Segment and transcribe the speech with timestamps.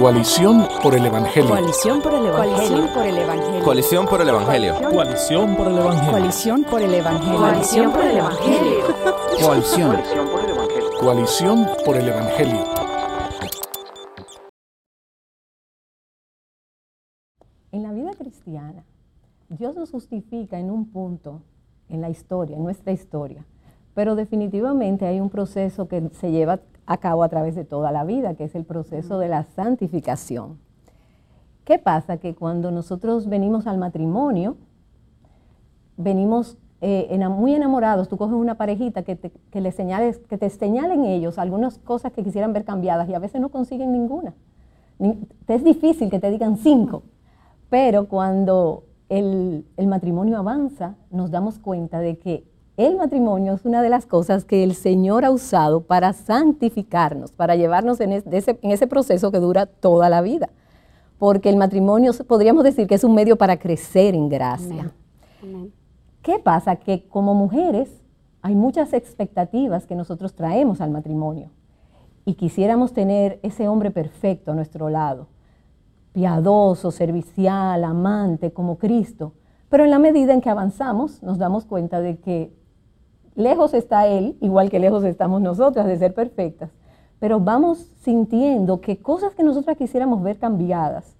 [0.00, 1.50] Coalición por el Evangelio.
[1.50, 2.90] Coalición por el Evangelio.
[3.62, 4.74] Coalición por el Evangelio.
[4.80, 6.10] Coalición por el Evangelio.
[6.10, 7.38] Coalición por el Evangelio.
[7.38, 8.78] Coalición por el Evangelio.
[9.44, 9.96] Coalición.
[10.98, 12.64] Coalición por el Evangelio.
[17.70, 18.86] En la vida cristiana,
[19.50, 21.42] Dios nos justifica en un punto
[21.90, 23.44] en la historia, en nuestra historia,
[23.92, 26.58] pero definitivamente hay un proceso que se lleva
[26.90, 30.58] a cabo a través de toda la vida, que es el proceso de la santificación.
[31.64, 32.16] ¿Qué pasa?
[32.16, 34.56] Que cuando nosotros venimos al matrimonio,
[35.96, 41.04] venimos eh, muy enamorados, tú coges una parejita que te, le señales, que te señalen
[41.04, 44.34] ellos algunas cosas que quisieran ver cambiadas y a veces no consiguen ninguna.
[45.46, 47.04] es difícil que te digan cinco,
[47.68, 53.82] pero cuando el, el matrimonio avanza, nos damos cuenta de que el matrimonio es una
[53.82, 59.30] de las cosas que el Señor ha usado para santificarnos, para llevarnos en ese, proceso
[59.30, 60.48] que dura toda la vida.
[61.18, 64.92] Porque el matrimonio podríamos decir que es un medio para crecer en gracia.
[66.22, 66.76] ¿Qué pasa?
[66.76, 67.90] Que como mujeres
[68.42, 71.50] hay muchas expectativas que nosotros traemos al matrimonio
[72.24, 75.28] y quisiéramos tener ese hombre perfecto a nuestro lado,
[76.12, 79.34] piadoso, servicial, amante, como Cristo.
[79.68, 82.52] Pero en la medida en que avanzamos, nos damos cuenta de que
[83.34, 86.70] lejos está Él, igual que lejos estamos nosotras de ser perfectas,
[87.18, 91.16] pero vamos sintiendo que cosas que nosotras quisiéramos ver cambiadas,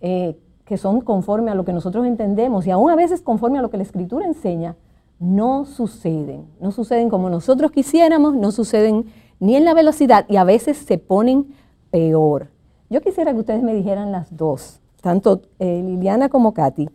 [0.00, 3.62] eh, que son conforme a lo que nosotros entendemos y aún a veces conforme a
[3.62, 4.76] lo que la Escritura enseña,
[5.18, 6.46] no suceden.
[6.60, 9.06] No suceden como nosotros quisiéramos, no suceden
[9.40, 11.54] ni en la velocidad y a veces se ponen
[11.90, 12.48] peor.
[12.90, 16.88] Yo quisiera que ustedes me dijeran las dos, tanto eh, Liliana como Katy,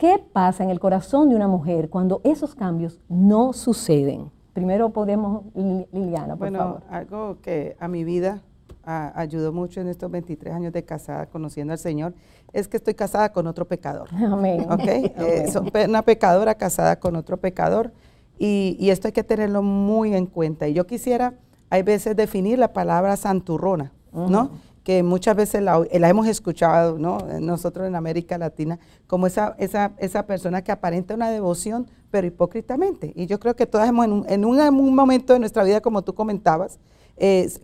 [0.00, 4.30] ¿Qué pasa en el corazón de una mujer cuando esos cambios no suceden?
[4.54, 8.40] Primero podemos, Liliana, por bueno, algo que a mi vida
[8.82, 12.14] ayudó mucho en estos 23 años de casada conociendo al Señor
[12.54, 14.08] es que estoy casada con otro pecador.
[14.14, 14.66] Amén.
[14.70, 15.12] ¿Okay?
[15.18, 15.52] Eh,
[15.86, 17.92] una pecadora casada con otro pecador
[18.38, 20.66] y, y, esto hay que tenerlo muy en cuenta.
[20.66, 21.34] Y yo quisiera,
[21.68, 24.52] hay veces, definir la palabra santurrona, ¿no?
[24.90, 27.18] Que muchas veces la, hemos escuchado, ¿no?
[27.40, 33.12] Nosotros en América Latina, como esa, esa, esa persona que aparenta una devoción, pero hipócritamente.
[33.14, 36.80] Y yo creo que todas hemos, en un, momento de nuestra vida, como tú comentabas,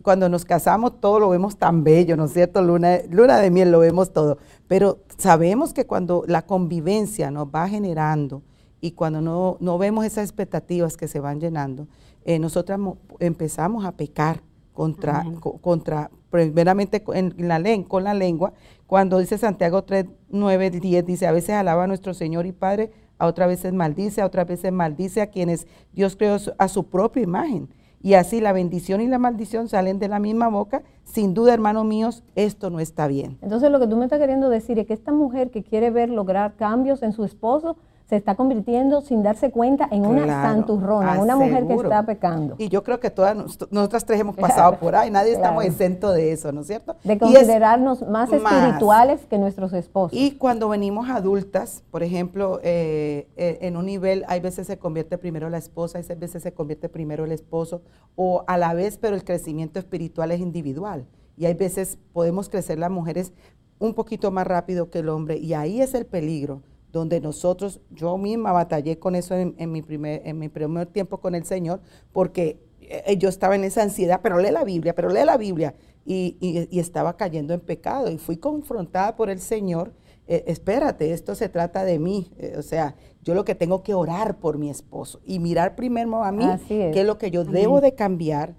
[0.03, 2.61] cuando nos casamos, todo lo vemos tan bello, ¿no es cierto?
[2.61, 4.37] Luna, luna de miel, lo vemos todo.
[4.69, 8.41] Pero sabemos que cuando la convivencia nos va generando
[8.79, 11.89] y cuando no, no vemos esas expectativas que se van llenando,
[12.23, 12.79] eh, nosotras
[13.19, 15.25] empezamos a pecar contra,
[15.59, 18.53] contra primeramente en la con la lengua,
[18.85, 22.91] cuando dice Santiago 3, 9, 10, dice, a veces alaba a nuestro Señor y Padre,
[23.17, 27.23] a otras veces maldice, a otras veces maldice a quienes Dios creó a su propia
[27.23, 27.69] imagen.
[27.99, 30.83] Y así la bendición y la maldición salen de la misma boca.
[31.03, 33.37] Sin duda, hermanos míos, esto no está bien.
[33.41, 36.09] Entonces lo que tú me estás queriendo decir es que esta mujer que quiere ver
[36.09, 37.77] lograr cambios en su esposo,
[38.07, 42.55] se está convirtiendo sin darse cuenta en una santurrona, en una mujer que está pecando.
[42.57, 43.35] Y yo creo que todas
[43.69, 46.95] nosotras tres hemos pasado por ahí, nadie estamos exento de eso, ¿no es cierto?
[47.03, 50.17] De considerarnos más espirituales que nuestros esposos.
[50.17, 55.17] Y cuando venimos adultas, por ejemplo, eh, eh, en un nivel, hay veces se convierte
[55.17, 57.81] primero la esposa, hay veces se convierte primero el esposo,
[58.15, 61.05] o a la vez, pero el crecimiento espiritual es individual.
[61.35, 63.33] Y hay veces podemos crecer las mujeres
[63.79, 66.61] un poquito más rápido que el hombre, y ahí es el peligro
[66.91, 71.35] donde nosotros, yo misma batallé con eso en, mi, primer, en mi primer tiempo con
[71.35, 71.81] el Señor,
[72.13, 75.75] porque eh, yo estaba en esa ansiedad, pero lee la Biblia, pero lee la Biblia,
[76.05, 76.37] y,
[76.79, 79.93] estaba cayendo en pecado, y fui confrontada por el Señor,
[80.27, 83.93] eh, espérate, esto se trata de mí, eh, o sea, yo lo que tengo que
[83.93, 87.81] orar por mi esposo, y mirar primero a mí, qué es lo que yo debo
[87.81, 88.55] de cambiar,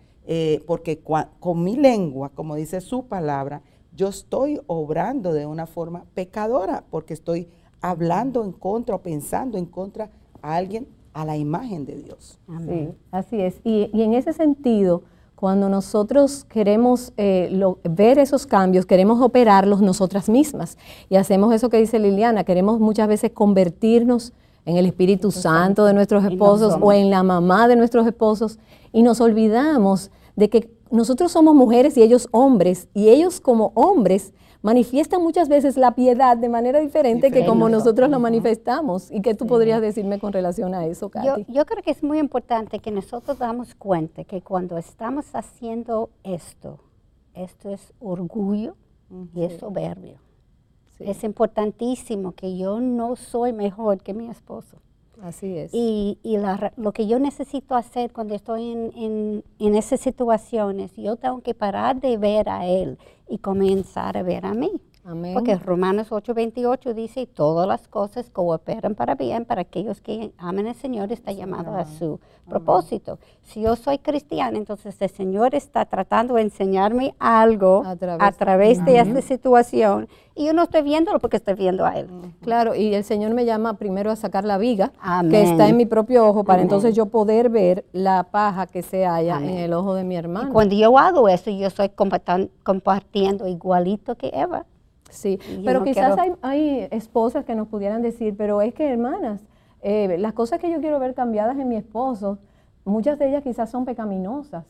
[0.66, 1.00] porque
[1.40, 3.62] con mi lengua, como dice su palabra,
[3.98, 7.48] yo estoy obrando de una forma pecadora, porque estoy
[7.80, 10.10] hablando en contra o pensando en contra
[10.42, 12.38] a alguien a la imagen de Dios.
[12.66, 13.60] Sí, así es.
[13.64, 15.02] Y, en ese sentido,
[15.34, 17.50] cuando nosotros queremos eh,
[17.84, 20.78] ver esos cambios, queremos operarlos nosotras mismas.
[21.08, 24.32] Y hacemos eso que dice Liliana, queremos muchas veces convertirnos
[24.64, 28.58] en el Espíritu Santo de nuestros esposos o en la mamá de nuestros esposos
[28.92, 34.34] y nos olvidamos de que nosotros somos mujeres y ellos hombres y ellos como hombres
[34.62, 39.10] manifiestan muchas veces la piedad de manera diferente, que como nosotros lo manifestamos.
[39.10, 41.46] ¿Y qué tú podrías decirme con relación a eso, Katy?
[41.48, 46.80] Yo, creo que es muy importante que nosotros damos cuenta que cuando estamos haciendo esto,
[47.34, 48.74] esto es orgullo
[49.34, 50.18] y es soberbio.
[50.98, 54.78] Es importantísimo que yo no soy mejor que mi esposo.
[55.22, 55.72] Así es.
[55.72, 60.92] Y, y la lo que yo necesito hacer cuando estoy en, en, en esas situaciones,
[60.96, 62.98] yo tengo que parar de ver a Él
[63.28, 64.70] y comenzar a ver a mí.
[65.10, 65.32] Amén.
[65.32, 70.74] Porque Romanos 8:28 dice, todas las cosas cooperan para bien para aquellos que aman al
[70.74, 73.18] Señor, está llamado a su propósito.
[73.42, 78.84] Si yo soy cristiana, entonces el Señor está tratando de enseñarme algo A a través-
[78.84, 82.08] de esta situación y yo no estoy viéndolo porque estoy viendo a Él.
[82.42, 84.92] Claro, y el Señor me llama primero a sacar la viga
[85.30, 89.04] que está en mi propio ojo para entonces yo poder ver la paja que se
[89.06, 90.52] halla en el ojo de mi Y hermano.
[90.52, 91.88] cuando yo hago eso, yo estoy
[92.62, 94.66] compartiendo igualito que Eva.
[95.08, 98.74] Sí, Y pero no quizás quiero- hay, hay esposas que nos pudieran decir, pero es
[98.74, 99.40] que hermanas,
[99.82, 102.38] eh, las cosas que yo quiero ver cambiadas en mi esposo,
[102.84, 104.64] muchas de ellas quizás son pecaminosas.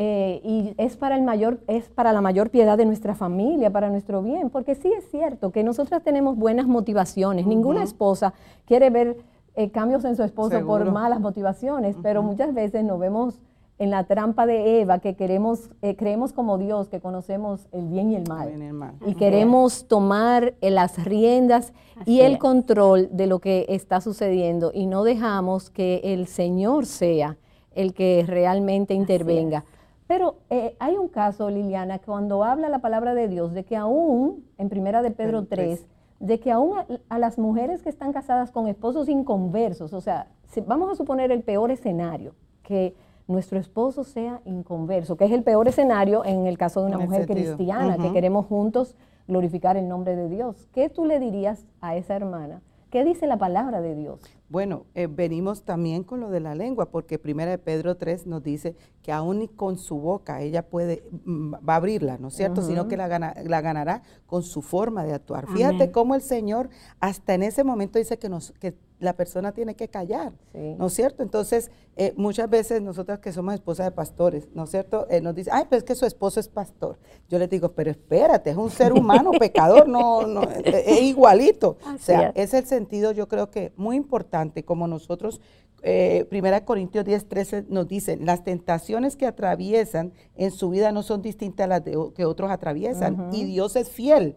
[0.00, 3.90] eh, y es para, el mayor, es para la mayor piedad de nuestra familia, para
[3.90, 7.46] nuestro bien, porque sí es cierto que nosotras tenemos buenas motivaciones.
[7.48, 8.32] Ninguna esposa
[8.64, 9.16] quiere ver
[9.56, 13.40] eh, cambios en su esposo por malas motivaciones, pero muchas veces nos vemos
[13.78, 18.10] en la trampa de Eva, que queremos, eh, creemos como Dios, que conocemos el bien
[18.10, 18.94] y el mal Bien y el mal.
[19.06, 21.72] y queremos tomar eh, las riendas
[22.04, 22.38] y el es.
[22.38, 27.36] control de lo que está sucediendo y no dejamos que el Señor sea
[27.72, 29.64] el que realmente intervenga.
[30.08, 34.44] Pero eh, hay un caso, Liliana, cuando habla la palabra de Dios, de que aún,
[34.56, 35.86] en primera de Pedro Pedro 3,
[36.18, 40.26] de que aún a, a las mujeres que están casadas con esposos inconversos, o sea,
[40.48, 42.96] si- vamos a suponer el peor escenario, que
[43.28, 47.08] nuestro esposo sea inconverso, que es el peor escenario en el caso de una En
[47.10, 48.96] mujer cristiana, que queremos juntos
[49.28, 50.66] glorificar el nombre de Dios.
[50.72, 52.62] ¿Qué tú le dirías a esa hermana?
[52.90, 54.18] ¿Qué dice la palabra de Dios?
[54.48, 58.42] Bueno, eh, venimos también con lo de la lengua, porque primera de Pedro 3 nos
[58.42, 62.62] dice que aún con su boca ella puede, mm, va a abrirla, ¿no es cierto?
[62.62, 65.46] Sino que la, gana- la ganará con su forma de actuar.
[65.48, 65.92] Fíjate Amén.
[65.92, 69.88] cómo el Señor hasta en ese momento dice que, nos, que la persona tiene que
[69.88, 70.74] callar, Sí.
[70.78, 71.22] ¿no es cierto?
[71.22, 75.06] Entonces, eh, muchas veces nosotras que somos esposas de pastores, ¿no es cierto?
[75.10, 76.98] Eh, nos dicen, ay, pero es que su esposo es pastor.
[77.28, 81.76] Yo les digo, pero espérate, es un ser humano, pecador, no, no, eh, es igualito.
[81.94, 82.52] o sea, es.
[82.52, 85.40] es el sentido, yo creo que muy importante, como nosotros,
[85.82, 91.04] eh, Primera Corintios 10, 13 nos dice, las tentaciones que atraviesan en su vida no
[91.04, 94.34] son distintas a las de que otros atraviesan, y Dios es fiel.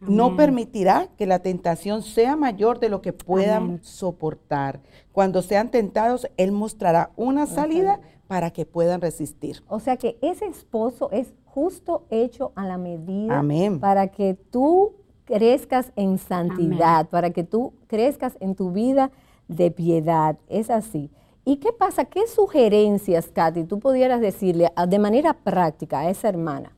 [0.00, 3.80] No permitirá que la tentación sea mayor de lo que puedan Amén.
[3.82, 4.80] soportar.
[5.12, 9.62] Cuando sean tentados, Él mostrará una salida para que puedan resistir.
[9.68, 13.80] O sea que ese esposo es justo hecho a la medida Amén.
[13.80, 14.92] para que tú
[15.24, 19.10] crezcas en santidad, para que tú crezcas en tu vida
[19.48, 20.36] de piedad.
[20.48, 21.10] Es así.
[21.44, 22.04] ¿Y qué pasa?
[22.04, 26.75] ¿Qué sugerencias, Katy, tú pudieras decirle a- de manera práctica a esa hermana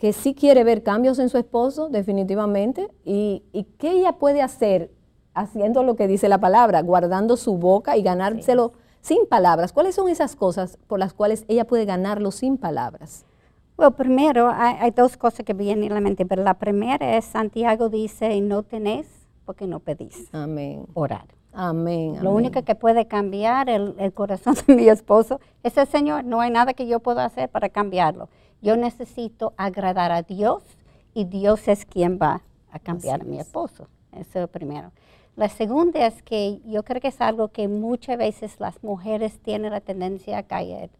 [0.00, 4.90] que sí quiere ver cambios en su esposo, definitivamente, y, y qué ella puede hacer
[5.34, 9.74] haciendo lo que dice la palabra, guardando su boca y ganárselo sin palabras?
[9.74, 13.26] ¿Cuáles son esas cosas por las cuales ella puede ganarlo sin palabras?
[13.76, 17.26] Bueno, primero hay, hay dos cosas que vienen a la mente, pero la primera es
[17.26, 19.06] Santiago dice, no tenés
[19.44, 20.28] porque no pedís.
[20.32, 20.86] Amén.
[20.94, 21.26] Orar.
[21.52, 22.14] Amén.
[22.14, 22.32] Lo amén.
[22.32, 26.24] único que puede cambiar el, el corazón de mi esposo es el Señor.
[26.24, 28.30] No hay nada que yo pueda hacer para cambiarlo.
[28.62, 30.62] Yo necesito agradar a Dios
[31.14, 33.88] y Dios es quien va a cambiar a mi esposo.
[34.12, 34.92] Eso es lo primero.
[35.36, 39.72] La segunda es que yo creo que es algo que muchas veces las mujeres tienen
[39.72, 40.90] la tendencia a caer.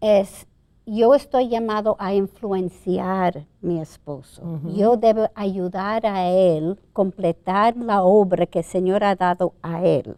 [0.00, 0.46] Es,
[0.86, 4.42] yo estoy llamado a influenciar mi esposo.
[4.74, 10.16] Yo debo ayudar a él, completar la obra que el Señor ha dado a él.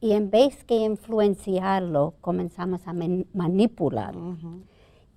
[0.00, 4.36] Y en vez que influenciarlo, comenzamos a man- manipularlo.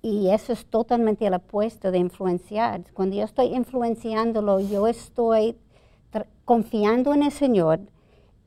[0.02, 2.82] Y eso es totalmente el opuesto de influenciar.
[2.92, 5.56] Cuando yo estoy influenciándolo, yo estoy
[6.44, 7.80] confiando en el Señor,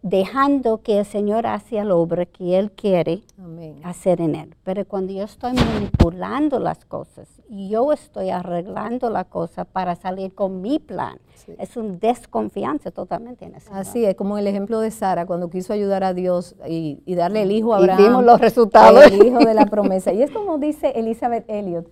[0.10, 3.80] dejando que el Señor haga la obra que Él quiere Amén.
[3.84, 4.56] hacer en Él.
[4.64, 10.62] Pero cuando yo estoy manipulando las cosas, yo estoy arreglando la cosa para salir con
[10.62, 11.18] mi plan.
[11.58, 13.80] Es una desconfianza totalmente en Señor.
[13.80, 17.42] Así es, como el ejemplo de Sara, cuando quiso ayudar a Dios y, y darle
[17.42, 18.04] el hijo a Y Abraham.
[18.04, 19.12] vimos los resultados.
[19.12, 20.14] El hijo de la promesa.
[20.14, 21.90] Y es como dice Elizabeth Elliot,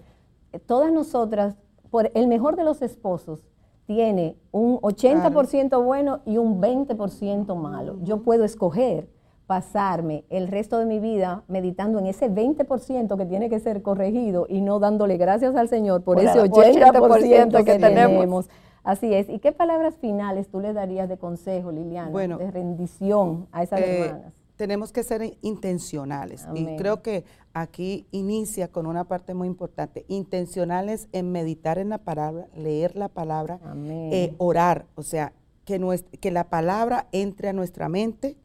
[0.68, 1.56] todas nosotras,
[1.90, 3.44] por el mejor de los esposos,
[3.86, 7.98] tiene un 80% bueno y un 20% malo.
[8.04, 9.08] Yo puedo escoger
[9.48, 14.46] pasarme el resto de mi vida meditando en ese 20% que tiene que ser corregido
[14.50, 18.12] y no dándole gracias al Señor por, Por ese el 80% que, que tenemos.
[18.16, 18.50] tenemos.
[18.84, 19.30] Así es.
[19.30, 23.80] ¿Y qué palabras finales tú le darías de consejo, Liliana, Bueno, de rendición a esas
[23.82, 24.34] Eh, hermanas?
[24.64, 26.46] Tenemos que ser intencionales.
[26.46, 26.70] Amén.
[26.70, 30.06] Y creo que aquí inicia con una parte muy importante.
[30.08, 33.60] Intencionales en meditar en la palabra, leer la palabra,
[34.14, 34.86] eh, orar.
[34.96, 35.34] O sea,
[35.66, 38.38] que, nues- que la palabra entre a nuestra mente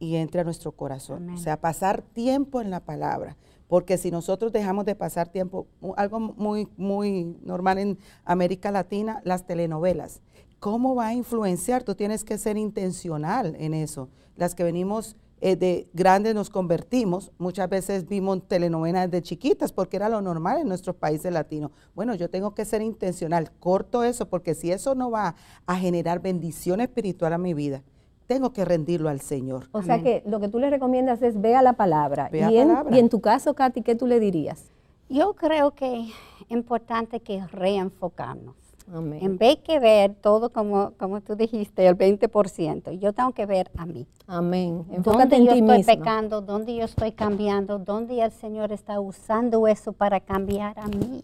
[0.00, 1.22] y entre a nuestro corazón.
[1.22, 1.34] Amén.
[1.36, 3.36] O sea, pasar tiempo en la palabra.
[3.68, 9.46] Porque si nosotros dejamos de pasar tiempo, algo muy, muy normal en América Latina, las
[9.46, 10.20] telenovelas.
[10.58, 11.84] ¿Cómo va a influenciar?
[11.84, 14.08] Tú tienes que ser intencional en eso.
[14.36, 19.96] Las que venimos eh, de grandes nos convertimos, muchas veces vimos telenovelas de chiquitas porque
[19.96, 21.70] era lo normal en nuestros países latinos.
[21.94, 26.20] Bueno, yo tengo que ser intencional, corto eso, porque si eso no va a generar
[26.20, 27.82] bendición espiritual a mi vida,
[28.26, 29.68] tengo que rendirlo al Señor.
[29.72, 32.28] O sea que lo que tú le recomiendas es vea la palabra.
[32.30, 32.96] Vea y, en, palabra.
[32.96, 34.70] y en tu caso, Katy, ¿qué tú le dirías?
[35.08, 36.12] Yo creo que es
[36.48, 38.67] importante que reenfocarnos.
[38.92, 39.18] Amén.
[39.22, 43.70] En vez que ver todo como, como tú dijiste, el 20%, yo tengo que ver
[43.76, 44.06] a mí.
[44.26, 44.84] Amén.
[44.90, 45.92] Enfócate ¿Dónde en yo ti estoy misma.
[45.94, 46.40] pecando?
[46.40, 47.78] ¿Dónde yo estoy cambiando?
[47.78, 51.22] ¿Dónde el Señor está usando eso para cambiar a mí?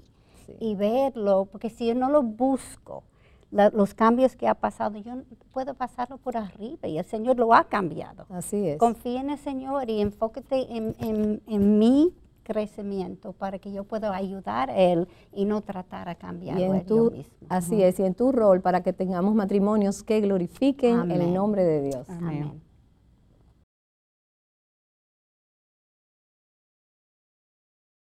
[0.60, 3.02] Y verlo, porque si yo no lo busco,
[3.50, 5.14] la- los cambios que ha pasado, yo
[5.52, 8.26] puedo pasarlo por arriba y el Señor lo ha cambiado.
[8.28, 8.78] Así es.
[8.78, 12.12] Confía en el Señor y enfócate en, en- en mi
[12.44, 17.34] crecimiento para que yo pueda ayudar a Él y no tratar a en yo mismo.
[17.48, 21.20] así es, y en tu rol para que tengamos matrimonios que glorifiquen Amén.
[21.20, 22.08] el nombre de Dios.
[22.08, 22.62] Amén.